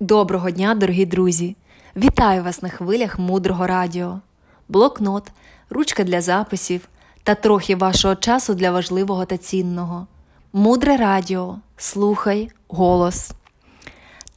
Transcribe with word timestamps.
Доброго 0.00 0.50
дня, 0.50 0.74
дорогі 0.74 1.06
друзі! 1.06 1.56
Вітаю 1.96 2.42
вас 2.42 2.62
на 2.62 2.68
хвилях 2.68 3.18
мудрого 3.18 3.66
радіо, 3.66 4.20
блокнот, 4.68 5.30
ручка 5.70 6.04
для 6.04 6.20
записів 6.20 6.88
та 7.22 7.34
трохи 7.34 7.76
вашого 7.76 8.16
часу 8.16 8.54
для 8.54 8.70
важливого 8.70 9.24
та 9.24 9.36
цінного. 9.36 10.06
Мудре 10.52 10.96
радіо. 10.96 11.58
Слухай 11.76 12.50
голос. 12.68 13.30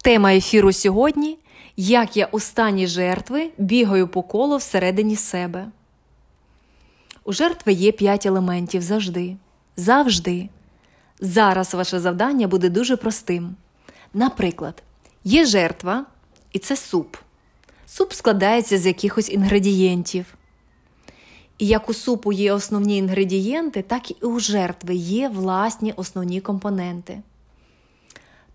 Тема 0.01 0.33
ефіру 0.33 0.73
сьогодні 0.73 1.37
Як 1.77 2.17
я 2.17 2.25
у 2.25 2.39
стані 2.39 2.87
жертви 2.87 3.49
бігаю 3.57 4.07
по 4.07 4.23
колу 4.23 4.57
всередині 4.57 5.15
себе. 5.15 5.67
У 7.23 7.33
жертви 7.33 7.73
є 7.73 7.91
п'ять 7.91 8.25
елементів 8.25 8.81
завжди. 8.81 9.35
Завжди. 9.75 10.49
Зараз 11.19 11.73
ваше 11.73 11.99
завдання 11.99 12.47
буде 12.47 12.69
дуже 12.69 12.97
простим. 12.97 13.55
Наприклад, 14.13 14.83
є 15.23 15.45
жертва, 15.45 16.05
і 16.51 16.59
це 16.59 16.75
суп. 16.75 17.17
Суп 17.85 18.13
складається 18.13 18.77
з 18.77 18.85
якихось 18.85 19.29
інгредієнтів. 19.29 20.25
І 21.57 21.67
як 21.67 21.89
у 21.89 21.93
супу 21.93 22.31
є 22.31 22.53
основні 22.53 22.97
інгредієнти, 22.97 23.81
так 23.81 24.11
і 24.11 24.15
у 24.21 24.39
жертви 24.39 24.95
є 24.95 25.29
власні 25.29 25.93
основні 25.95 26.41
компоненти. 26.41 27.21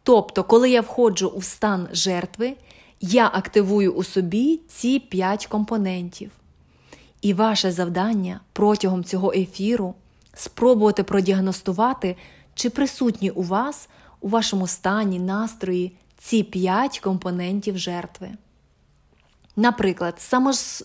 Тобто, 0.02 0.45
коли 0.45 0.70
я 0.70 0.80
входжу 0.80 1.27
у 1.27 1.42
стан 1.42 1.88
жертви, 1.92 2.55
я 3.00 3.30
активую 3.34 3.92
у 3.92 4.05
собі 4.05 4.60
ці 4.69 4.98
5 4.98 5.46
компонентів. 5.46 6.30
І 7.22 7.34
ваше 7.34 7.72
завдання 7.72 8.41
протягом 8.52 9.05
цього 9.05 9.33
ефіру 9.33 9.94
спробувати 10.34 11.02
продіагностувати, 11.02 12.16
чи 12.55 12.70
присутні 12.70 13.31
у 13.31 13.42
вас 13.42 13.88
у 14.20 14.28
вашому 14.28 14.66
стані, 14.66 15.19
настрої 15.19 15.92
ці 16.25 16.42
5 16.42 16.98
компонентів 16.98 17.78
жертви. 17.78 18.30
Наприклад, 19.56 20.14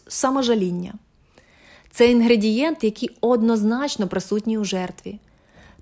саможаління. 0.08 0.94
Це 1.92 2.12
інгредієнт, 2.12 2.84
який 2.84 3.09
однозначно 3.22 4.08
присутній 4.08 4.58
у 4.58 4.64
жертві. 4.64 5.20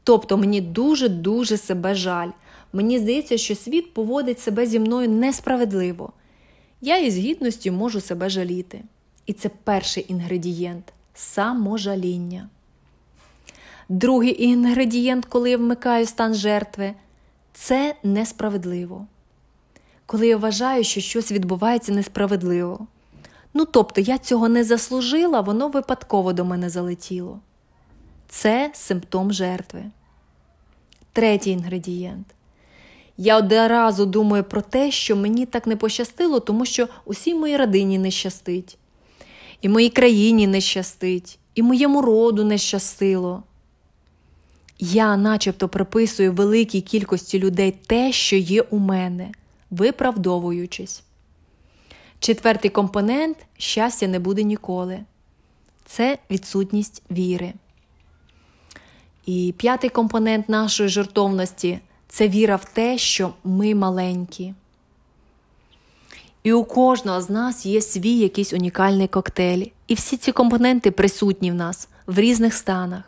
Тобто 0.03 0.37
мені 0.37 0.61
дуже-дуже 0.61 1.57
себе 1.57 1.95
жаль. 1.95 2.29
Мені 2.73 2.99
здається, 2.99 3.37
що 3.37 3.55
світ 3.55 3.93
поводить 3.93 4.39
себе 4.39 4.65
зі 4.65 4.79
мною 4.79 5.09
несправедливо. 5.09 6.13
Я 6.81 6.97
із 6.97 7.17
гідністю 7.17 7.71
можу 7.71 8.01
себе 8.01 8.29
жаліти. 8.29 8.83
І 9.25 9.33
це 9.33 9.49
перший 9.63 10.05
інгредієнт 10.07 10.93
саможаління. 11.13 12.49
Другий 13.89 14.43
інгредієнт, 14.43 15.25
коли 15.25 15.49
я 15.49 15.57
вмикаю 15.57 16.05
стан 16.05 16.33
жертви, 16.33 16.93
це 17.53 17.95
несправедливо. 18.03 19.07
Коли 20.07 20.27
я 20.27 20.37
вважаю, 20.37 20.83
що 20.83 21.01
щось 21.01 21.31
відбувається 21.31 21.91
несправедливо. 21.91 22.87
Ну, 23.53 23.65
тобто, 23.65 24.01
я 24.01 24.17
цього 24.17 24.49
не 24.49 24.63
заслужила, 24.63 25.41
воно 25.41 25.67
випадково 25.67 26.33
до 26.33 26.45
мене 26.45 26.69
залетіло. 26.69 27.39
Це 28.29 28.71
симптом 28.73 29.33
жертви. 29.33 29.83
Третій 31.13 31.51
інгредієнт. 31.51 32.27
Я 33.17 33.37
одразу 33.37 34.05
думаю 34.05 34.43
про 34.43 34.61
те, 34.61 34.91
що 34.91 35.15
мені 35.15 35.45
так 35.45 35.67
не 35.67 35.75
пощастило, 35.75 36.39
тому 36.39 36.65
що 36.65 36.87
усій 37.05 37.35
моїй 37.35 37.57
родині 37.57 37.97
не 37.97 38.11
щастить, 38.11 38.77
і 39.61 39.69
моїй 39.69 39.89
країні 39.89 40.47
не 40.47 40.61
щастить, 40.61 41.39
і 41.55 41.63
моєму 41.63 42.01
роду 42.01 42.43
не 42.43 42.57
щастило. 42.57 43.43
Я 44.79 45.17
начебто 45.17 45.69
приписую 45.69 46.33
великій 46.33 46.81
кількості 46.81 47.39
людей 47.39 47.71
те, 47.87 48.11
що 48.11 48.35
є 48.35 48.61
у 48.61 48.77
мене, 48.77 49.31
виправдовуючись. 49.71 51.03
Четвертий 52.19 52.71
компонент 52.71 53.37
щастя 53.57 54.07
не 54.07 54.19
буде 54.19 54.43
ніколи. 54.43 54.99
Це 55.85 56.17
відсутність 56.31 57.03
віри. 57.11 57.53
І 59.25 59.53
п'ятий 59.57 59.89
компонент 59.89 60.49
нашої 60.49 60.89
жертовності 60.89 61.79
це 62.07 62.27
віра 62.27 62.55
в 62.55 62.65
те, 62.65 62.97
що 62.97 63.33
ми 63.43 63.75
маленькі. 63.75 64.53
І 66.43 66.53
у 66.53 66.63
кожного 66.63 67.21
з 67.21 67.29
нас 67.29 67.65
є 67.65 67.81
свій 67.81 68.17
якийсь 68.17 68.53
унікальний 68.53 69.07
коктейль. 69.07 69.65
І 69.87 69.93
всі 69.93 70.17
ці 70.17 70.31
компоненти 70.31 70.91
присутні 70.91 71.51
в 71.51 71.55
нас 71.55 71.89
в 72.07 72.19
різних 72.19 72.53
станах. 72.53 73.03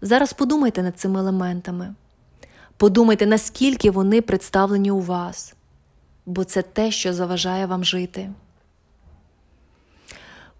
Зараз 0.00 0.32
подумайте 0.32 0.82
над 0.82 0.98
цими 0.98 1.20
елементами. 1.20 1.94
Подумайте, 2.76 3.26
наскільки 3.26 3.90
вони 3.90 4.20
представлені 4.20 4.90
у 4.90 5.00
вас, 5.00 5.54
бо 6.26 6.44
це 6.44 6.62
те, 6.62 6.90
що 6.90 7.12
заважає 7.12 7.66
вам 7.66 7.84
жити. 7.84 8.30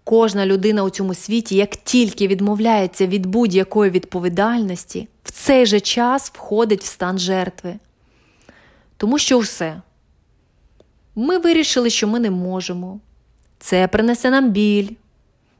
Кожна 0.03 0.45
людина 0.45 0.83
у 0.83 0.89
цьому 0.89 1.13
світі, 1.13 1.55
як 1.55 1.75
тільки 1.75 2.27
відмовляється 2.27 3.07
від 3.07 3.25
будь-якої 3.25 3.91
відповідальності, 3.91 5.07
в 5.23 5.31
цей 5.31 5.65
же 5.65 5.79
час 5.79 6.31
входить 6.33 6.83
в 6.83 6.85
стан 6.85 7.19
жертви. 7.19 7.75
Тому 8.97 9.17
що 9.17 9.39
все. 9.39 9.81
Ми 11.15 11.37
вирішили, 11.37 11.89
що 11.89 12.07
ми 12.07 12.19
не 12.19 12.31
можемо. 12.31 12.99
Це 13.59 13.87
принесе 13.87 14.29
нам 14.29 14.51
біль. 14.51 14.89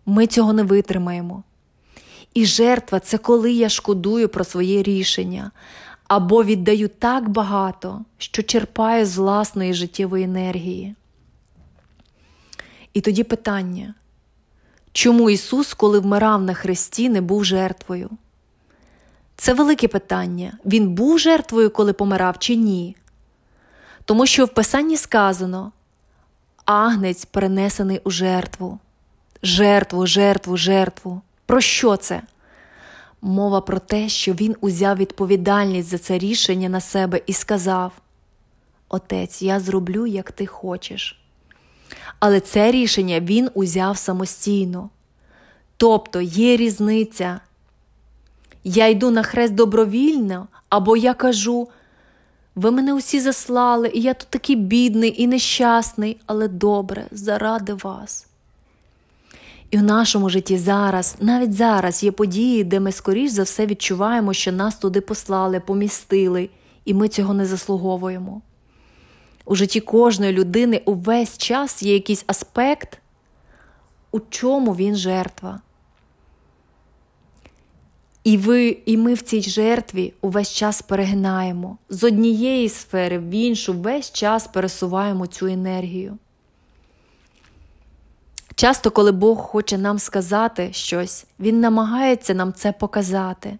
Ми 0.05 0.27
цього 0.27 0.53
не 0.53 0.63
витримаємо. 0.63 1.43
І 2.33 2.45
жертва 2.45 2.99
це 2.99 3.17
коли 3.17 3.51
я 3.51 3.69
шкодую 3.69 4.29
про 4.29 4.43
своє 4.43 4.83
рішення 4.83 5.51
або 6.15 6.43
віддаю 6.43 6.87
так 6.87 7.29
багато, 7.29 8.01
що 8.17 8.43
черпаю 8.43 9.05
з 9.05 9.17
власної 9.17 9.73
життєвої 9.73 10.23
енергії. 10.23 10.95
І 12.93 13.01
тоді 13.01 13.23
питання. 13.23 13.93
Чому 14.91 15.29
Ісус, 15.29 15.73
коли 15.73 15.99
вмирав 15.99 16.41
на 16.41 16.53
хресті, 16.53 17.09
не 17.09 17.21
був 17.21 17.45
жертвою? 17.45 18.09
Це 19.35 19.53
велике 19.53 19.87
питання. 19.87 20.57
Він 20.65 20.89
був 20.89 21.19
жертвою, 21.19 21.69
коли 21.69 21.93
помирав, 21.93 22.39
чи 22.39 22.55
ні? 22.55 22.95
Тому 24.05 24.25
що 24.25 24.45
в 24.45 24.49
Писанні 24.49 24.97
сказано 24.97 25.71
агнець 26.65 27.25
перенесений 27.25 28.01
у 28.03 28.11
жертву, 28.11 28.79
жертву, 29.43 30.07
жертву, 30.07 30.57
жертву. 30.57 31.21
Про 31.45 31.61
що 31.61 31.97
це? 31.97 32.21
Мова 33.25 33.61
про 33.61 33.79
те, 33.79 34.09
що 34.09 34.33
він 34.33 34.55
узяв 34.61 34.97
відповідальність 34.97 35.89
за 35.89 35.97
це 35.97 36.17
рішення 36.17 36.69
на 36.69 36.81
себе 36.81 37.21
і 37.27 37.33
сказав: 37.33 37.91
Отець, 38.89 39.41
я 39.41 39.59
зроблю, 39.59 40.07
як 40.07 40.31
ти 40.31 40.45
хочеш. 40.45 41.19
Але 42.19 42.39
це 42.39 42.71
рішення 42.71 43.19
він 43.19 43.49
узяв 43.53 43.97
самостійно. 43.97 44.89
Тобто 45.77 46.21
є 46.21 46.57
різниця. 46.57 47.39
Я 48.63 48.87
йду 48.87 49.11
на 49.11 49.23
хрест 49.23 49.53
добровільно, 49.53 50.47
або 50.69 50.97
я 50.97 51.13
кажу, 51.13 51.69
ви 52.55 52.71
мене 52.71 52.93
усі 52.93 53.19
заслали, 53.19 53.91
і 53.93 54.01
я 54.01 54.13
тут 54.13 54.27
такий 54.29 54.55
бідний 54.55 55.21
і 55.21 55.27
нещасний, 55.27 56.17
але 56.25 56.47
добре, 56.47 57.07
заради 57.11 57.73
вас. 57.73 58.27
І 59.73 59.77
в 59.77 59.83
нашому 59.83 60.29
житті 60.29 60.57
зараз, 60.57 61.15
навіть 61.19 61.53
зараз, 61.53 62.03
є 62.03 62.11
події, 62.11 62.63
де 62.63 62.79
ми 62.79 62.91
скоріш 62.91 63.31
за 63.31 63.43
все 63.43 63.65
відчуваємо, 63.65 64.33
що 64.33 64.51
нас 64.51 64.75
туди 64.75 65.01
послали, 65.01 65.59
помістили, 65.59 66.49
і 66.85 66.93
ми 66.93 67.07
цього 67.07 67.33
не 67.33 67.45
заслуговуємо. 67.45 68.41
У 69.45 69.55
житті 69.55 69.79
кожної 69.79 70.31
людини 70.31 70.81
увесь 70.85 71.37
час 71.37 71.83
є 71.83 71.93
якийсь 71.93 72.23
аспект, 72.27 72.97
у 74.11 74.19
чому 74.19 74.75
він 74.75 74.95
жертва. 74.95 75.61
І 78.23 78.37
ви, 78.37 78.77
і 78.85 78.97
ми 78.97 79.13
в 79.13 79.21
цій 79.21 79.41
жертві 79.41 80.13
увесь 80.21 80.53
час 80.53 80.81
перегинаємо 80.81 81.77
з 81.89 82.03
однієї 82.03 82.69
сфери 82.69 83.19
в 83.19 83.29
іншу, 83.29 83.73
весь 83.73 84.11
час 84.11 84.47
пересуваємо 84.47 85.27
цю 85.27 85.47
енергію. 85.47 86.17
Часто, 88.63 88.91
коли 88.91 89.11
Бог 89.11 89.37
хоче 89.37 89.77
нам 89.77 89.99
сказати 89.99 90.69
щось, 90.73 91.25
Він 91.39 91.59
намагається 91.59 92.33
нам 92.33 92.53
це 92.53 92.71
показати, 92.71 93.57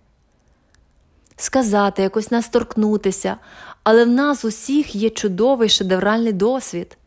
сказати, 1.36 2.02
якось 2.02 2.32
нас 2.32 2.50
торкнутися, 2.50 3.38
але 3.84 4.06
в 4.06 4.10
нас 4.10 4.46
усіх 4.46 4.96
є 4.96 5.10
чудовий 5.10 5.70
шедевральний 5.70 6.34
досвід 6.34 6.98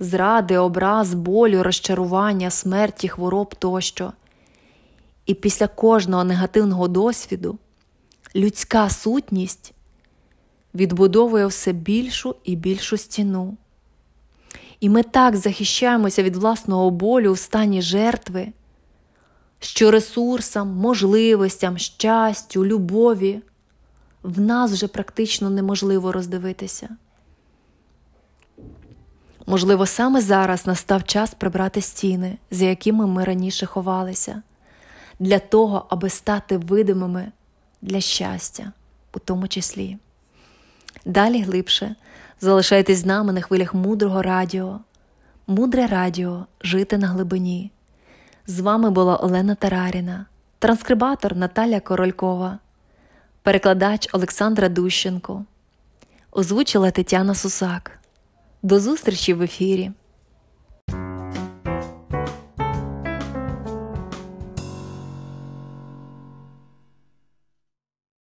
зради, 0.00 0.58
образ, 0.58 1.14
болю, 1.14 1.62
розчарування, 1.62 2.50
смерті, 2.50 3.08
хвороб 3.08 3.54
тощо. 3.54 4.12
І 5.26 5.34
після 5.34 5.66
кожного 5.66 6.24
негативного 6.24 6.88
досвіду 6.88 7.58
людська 8.36 8.90
сутність 8.90 9.74
відбудовує 10.74 11.46
все 11.46 11.72
більшу 11.72 12.36
і 12.44 12.56
більшу 12.56 12.96
стіну. 12.96 13.56
І 14.84 14.88
ми 14.88 15.02
так 15.02 15.36
захищаємося 15.36 16.22
від 16.22 16.36
власного 16.36 16.90
болю 16.90 17.30
у 17.30 17.36
стані 17.36 17.82
жертви, 17.82 18.52
що 19.58 19.90
ресурсам, 19.90 20.68
можливостям, 20.68 21.78
щастю, 21.78 22.66
любові 22.66 23.42
в 24.22 24.40
нас 24.40 24.72
вже 24.72 24.88
практично 24.88 25.50
неможливо 25.50 26.12
роздивитися. 26.12 26.88
Можливо, 29.46 29.86
саме 29.86 30.20
зараз 30.20 30.66
настав 30.66 31.04
час 31.04 31.34
прибрати 31.34 31.80
стіни, 31.80 32.38
за 32.50 32.64
якими 32.64 33.06
ми 33.06 33.24
раніше 33.24 33.66
ховалися, 33.66 34.42
для 35.18 35.38
того, 35.38 35.86
аби 35.90 36.10
стати 36.10 36.56
видимими 36.56 37.32
для 37.82 38.00
щастя, 38.00 38.72
у 39.14 39.18
тому 39.18 39.48
числі. 39.48 39.98
Далі 41.04 41.42
глибше 41.42 41.94
залишайтесь 42.40 42.98
з 42.98 43.06
нами 43.06 43.32
на 43.32 43.40
хвилях 43.40 43.74
мудрого 43.74 44.22
радіо. 44.22 44.80
Мудре 45.46 45.86
радіо 45.86 46.46
жити 46.62 46.98
на 46.98 47.06
глибині. 47.06 47.70
З 48.46 48.60
вами 48.60 48.90
була 48.90 49.16
Олена 49.16 49.54
Тараріна, 49.54 50.26
транскрибатор 50.58 51.36
Наталя 51.36 51.80
Королькова, 51.80 52.58
перекладач 53.42 54.08
Олександра 54.12 54.68
Дущенко, 54.68 55.44
озвучила 56.32 56.90
Тетяна 56.90 57.34
Сусак. 57.34 57.98
До 58.62 58.80
зустрічі 58.80 59.34
в 59.34 59.42
ефірі! 59.42 59.92